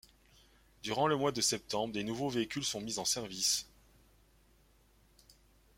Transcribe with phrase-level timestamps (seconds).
[0.81, 3.67] Durant le mois de septembre des nouveaux véhicules sont mis en service.